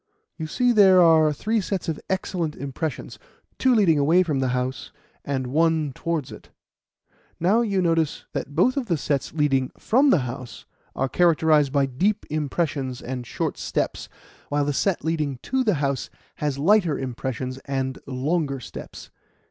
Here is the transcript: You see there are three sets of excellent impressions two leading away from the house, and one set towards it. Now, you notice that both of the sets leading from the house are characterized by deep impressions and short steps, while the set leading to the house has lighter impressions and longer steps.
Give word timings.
You 0.35 0.47
see 0.47 0.71
there 0.71 0.99
are 0.99 1.31
three 1.31 1.61
sets 1.61 1.87
of 1.87 1.99
excellent 2.09 2.55
impressions 2.55 3.19
two 3.59 3.75
leading 3.75 3.99
away 3.99 4.23
from 4.23 4.39
the 4.39 4.47
house, 4.47 4.91
and 5.23 5.45
one 5.45 5.89
set 5.89 5.93
towards 5.95 6.31
it. 6.31 6.49
Now, 7.39 7.61
you 7.61 7.83
notice 7.83 8.25
that 8.33 8.55
both 8.55 8.77
of 8.77 8.87
the 8.87 8.97
sets 8.97 9.31
leading 9.31 9.69
from 9.77 10.09
the 10.09 10.21
house 10.25 10.65
are 10.95 11.07
characterized 11.07 11.71
by 11.71 11.85
deep 11.85 12.25
impressions 12.31 12.99
and 12.99 13.27
short 13.27 13.59
steps, 13.59 14.09
while 14.49 14.65
the 14.65 14.73
set 14.73 15.05
leading 15.05 15.37
to 15.43 15.63
the 15.63 15.75
house 15.75 16.09
has 16.37 16.57
lighter 16.57 16.97
impressions 16.97 17.59
and 17.65 17.99
longer 18.07 18.59
steps. 18.59 19.11